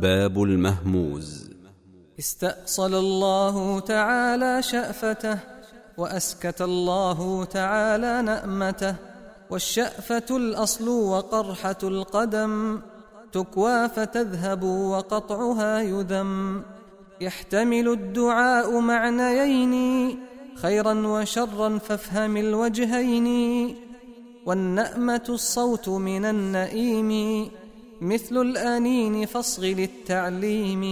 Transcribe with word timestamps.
باب 0.00 0.42
المهموز. 0.42 1.50
استأصل 2.18 2.94
الله 2.94 3.80
تعالى 3.80 4.62
شأفته 4.62 5.38
وأسكت 5.98 6.62
الله 6.62 7.44
تعالى 7.44 8.22
نأمته 8.22 8.94
والشأفة 9.50 10.36
الأصل 10.36 10.88
وقرحة 10.88 11.76
القدم 11.82 12.80
تكوى 13.32 13.88
فتذهب 13.88 14.62
وقطعها 14.62 15.80
يذم. 15.80 16.62
يحتمل 17.20 17.88
الدعاء 17.88 18.80
معنيين 18.80 19.74
خيرا 20.56 21.06
وشرا 21.06 21.78
فافهم 21.78 22.36
الوجهين. 22.36 23.76
والنأمة 24.46 25.24
الصوت 25.28 25.88
من 25.88 26.24
النئيم 26.24 27.50
مثل 28.02 28.36
الأنين 28.36 29.26
فاصغ 29.26 29.62
للتعليم 29.62 30.82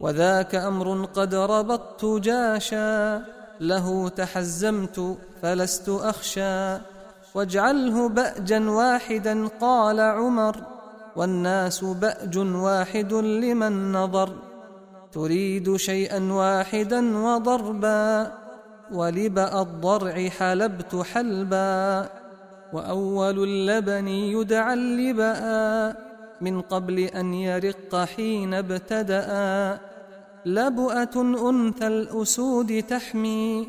وذاك 0.00 0.54
أمر 0.54 1.04
قد 1.04 1.34
ربطت 1.34 2.04
جاشا 2.04 3.22
له 3.60 4.08
تحزمت 4.08 5.16
فلست 5.42 5.88
أخشى. 5.88 6.78
واجعله 7.34 8.08
بأجا 8.08 8.70
واحدا 8.70 9.48
قال 9.60 10.00
عمر 10.00 10.56
والناس 11.16 11.84
بأج 11.84 12.38
واحد 12.38 13.12
لمن 13.12 13.92
نظر. 13.92 14.32
تريد 15.12 15.76
شيئا 15.76 16.32
واحدا 16.32 17.18
وضربا 17.18 18.32
ولبأ 18.92 19.62
الضرع 19.62 20.28
حلبت 20.28 20.96
حلبا. 20.96 22.08
وأول 22.72 23.44
اللبن 23.44 24.08
يدعى 24.08 24.74
اللباء 24.74 26.08
من 26.40 26.60
قبل 26.60 26.98
أن 26.98 27.34
يرق 27.34 27.96
حين 27.96 28.54
ابتدأ. 28.54 29.80
لبؤة 30.46 31.50
أنثى 31.50 31.86
الأسود 31.86 32.82
تحمي 32.82 33.68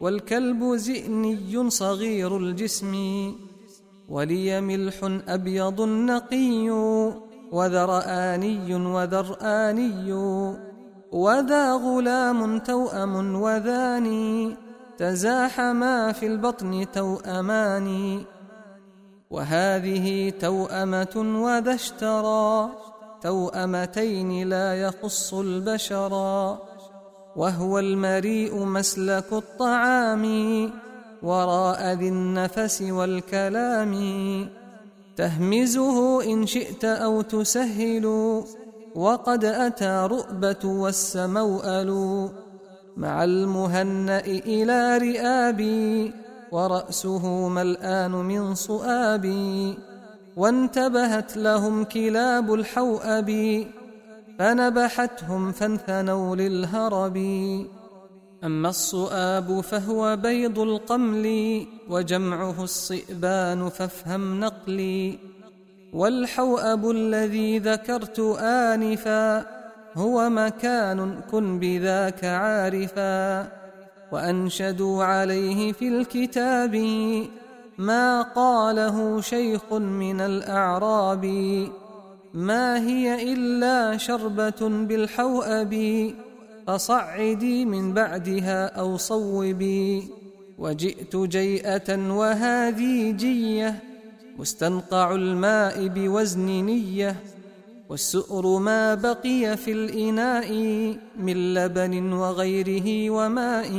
والكلب 0.00 0.74
زئني 0.74 1.70
صغير 1.70 2.36
الجسم. 2.36 2.94
ولي 4.08 4.60
ملح 4.60 5.20
أبيض 5.28 5.80
نقي 5.82 6.70
وذرآني 7.52 8.74
وذرآني. 8.74 10.12
وذا 11.12 11.72
غلام 11.72 12.58
توأم 12.58 13.34
وذاني 13.34 14.56
تزاحما 14.98 16.12
في 16.12 16.26
البطن 16.26 16.86
توأمان 16.92 18.20
وهذه 19.34 20.30
توأمة 20.30 21.42
وذا 21.44 21.74
اشترى. 21.74 22.68
توأمتين 23.22 24.48
لا 24.48 24.74
يخص 24.74 25.34
البشرا 25.34 26.58
وهو 27.36 27.78
المريء 27.78 28.64
مسلك 28.64 29.32
الطعام. 29.32 30.24
وراء 31.22 31.92
ذي 31.92 32.08
النفس 32.08 32.82
والكلام. 32.82 33.94
تهمزه 35.16 36.24
إن 36.32 36.46
شئت 36.46 36.84
أو 36.84 37.22
تسهل. 37.22 38.06
وقد 38.94 39.44
أتى 39.44 40.08
رؤبة 40.10 40.64
والسموأل 40.64 42.30
مع 42.96 43.24
المهنأ 43.24 44.20
إلى 44.20 44.98
رئابي. 44.98 46.23
ورأسه 46.54 47.48
ملآن 47.48 48.10
من 48.10 48.54
صؤابي 48.54 49.78
وانتبهت 50.36 51.36
لهم 51.36 51.84
كلاب 51.84 52.54
الحوأب 52.54 53.66
فنبحتهم 54.38 55.52
فانثنوا 55.52 56.36
للهرب. 56.36 57.16
أما 58.44 58.68
الصؤاب 58.68 59.60
فهو 59.60 60.16
بيض 60.16 60.58
القمل 60.58 61.26
وجمعه 61.90 62.64
الصئبان 62.64 63.68
فافهم 63.68 64.40
نقلي. 64.40 65.18
والحوأب 65.92 66.90
الذي 66.90 67.58
ذكرت 67.58 68.20
آنفا 68.40 69.46
هو 69.94 70.30
مكان 70.30 71.20
كن 71.30 71.58
بذاك 71.58 72.24
عارفا. 72.24 73.63
وأنشدوا 74.12 75.04
عليه 75.04 75.72
في 75.72 75.88
الكتاب 75.88 76.74
ما 77.78 78.22
قاله 78.22 79.20
شيخ 79.20 79.72
من 79.72 80.20
الأعراب 80.20 81.24
ما 82.34 82.78
هي 82.86 83.32
إلا 83.32 83.96
شربة 83.96 84.60
بالحوأب 84.60 85.74
فصعدي 86.66 87.64
من 87.64 87.94
بعدها 87.94 88.66
أو 88.66 88.96
صوبي. 88.96 90.08
وجئت 90.58 91.16
جيئة 91.16 92.12
وهذه 92.12 93.10
جية 93.10 93.82
مستنقع 94.38 95.14
الماء 95.14 95.88
بوزن 95.88 96.46
نية. 96.46 97.16
والسؤر 97.94 98.58
ما 98.58 98.94
بقي 98.94 99.56
في 99.56 99.72
الإناء 99.72 100.52
من 101.16 101.54
لبن 101.54 102.12
وغيره 102.12 103.10
وماء 103.10 103.70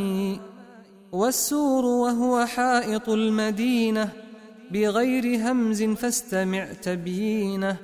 والسور 1.11 1.85
وهو 1.85 2.45
حائط 2.45 3.09
المدينة 3.09 4.09
بغير 4.71 5.51
همز 5.51 5.83
فاستمع 5.83 6.65
تبيينه 6.81 7.77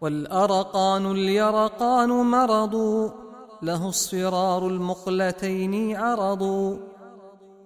والأرقان 0.00 1.10
اليرقان 1.10 2.08
مرض 2.08 2.74
له 3.62 3.88
الصرار 3.88 4.66
المقلتين 4.66 5.96
عرض. 5.96 6.44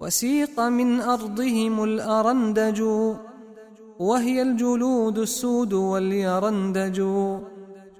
وسيق 0.00 0.60
من 0.60 1.00
أرضهم 1.00 1.84
الأرندج 1.84 2.82
وهي 3.98 4.42
الجلود 4.42 5.18
السود 5.18 5.72
واليرندج. 5.72 7.00